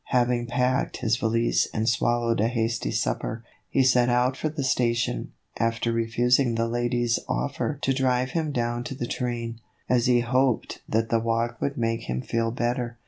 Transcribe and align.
Having 0.07 0.47
packed 0.47 0.97
his 0.97 1.17
valise 1.17 1.67
and 1.75 1.87
swallowed 1.87 2.41
a 2.41 2.47
hasty 2.47 2.89
supper, 2.89 3.43
he 3.69 3.83
set 3.83 4.09
out 4.09 4.35
for 4.35 4.49
the 4.49 4.63
station, 4.63 5.31
after 5.59 5.91
refusing 5.91 6.55
the 6.55 6.67
ladies' 6.67 7.19
offer 7.27 7.77
to 7.83 7.93
drive 7.93 8.31
him 8.31 8.51
down 8.51 8.83
to 8.85 8.95
the 8.95 9.05
train, 9.05 9.59
as 9.87 10.07
he 10.07 10.21
hoped 10.21 10.81
that 10.89 11.09
the 11.09 11.19
walk 11.19 11.61
would 11.61 11.77
make 11.77 12.09
him 12.09 12.23
feel 12.23 12.49
better. 12.49 12.97